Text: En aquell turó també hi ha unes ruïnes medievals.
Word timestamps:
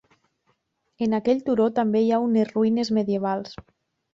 En 1.07 1.13
aquell 1.17 1.43
turó 1.49 1.67
també 1.81 2.03
hi 2.07 2.09
ha 2.17 2.21
unes 2.31 2.51
ruïnes 2.57 2.91
medievals. 3.01 3.57